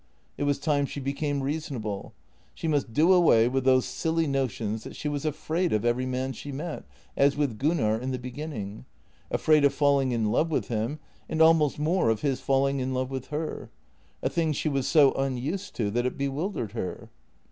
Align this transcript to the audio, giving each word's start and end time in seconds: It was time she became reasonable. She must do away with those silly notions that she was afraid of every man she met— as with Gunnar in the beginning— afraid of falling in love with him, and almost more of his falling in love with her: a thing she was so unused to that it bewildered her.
It 0.35 0.45
was 0.45 0.57
time 0.57 0.87
she 0.87 0.99
became 0.99 1.43
reasonable. 1.43 2.15
She 2.55 2.67
must 2.67 2.91
do 2.91 3.13
away 3.13 3.47
with 3.47 3.65
those 3.65 3.85
silly 3.85 4.25
notions 4.25 4.83
that 4.83 4.95
she 4.95 5.07
was 5.07 5.25
afraid 5.25 5.71
of 5.71 5.85
every 5.85 6.07
man 6.07 6.33
she 6.33 6.51
met— 6.51 6.85
as 7.15 7.37
with 7.37 7.59
Gunnar 7.59 7.99
in 7.99 8.09
the 8.09 8.17
beginning— 8.17 8.85
afraid 9.31 9.63
of 9.63 9.75
falling 9.75 10.11
in 10.11 10.31
love 10.31 10.49
with 10.49 10.69
him, 10.69 10.97
and 11.29 11.39
almost 11.39 11.77
more 11.77 12.09
of 12.09 12.21
his 12.21 12.39
falling 12.39 12.79
in 12.79 12.95
love 12.95 13.11
with 13.11 13.27
her: 13.27 13.69
a 14.23 14.29
thing 14.31 14.53
she 14.53 14.69
was 14.69 14.87
so 14.87 15.11
unused 15.11 15.75
to 15.75 15.91
that 15.91 16.07
it 16.07 16.17
bewildered 16.17 16.71
her. 16.71 17.09